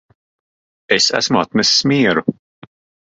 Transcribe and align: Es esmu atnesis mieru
Es 0.95 1.09
esmu 1.19 1.41
atnesis 1.41 1.85
mieru 1.93 2.25